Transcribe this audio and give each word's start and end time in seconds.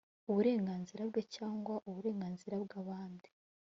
uburenganzira 0.29 1.01
bwe 1.09 1.21
cyangwa 1.35 1.73
uburenganzira 1.89 2.55
bw’abandi 2.63 3.29